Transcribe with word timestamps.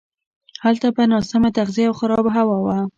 هلته 0.63 0.87
به 0.95 1.03
ناسمه 1.11 1.49
تغذیه 1.57 1.85
او 1.89 1.93
خرابه 1.99 2.31
هوا 2.37 2.57
وه. 2.65 2.77